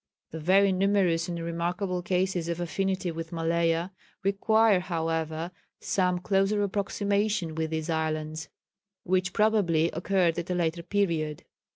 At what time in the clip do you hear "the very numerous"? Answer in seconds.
0.31-1.27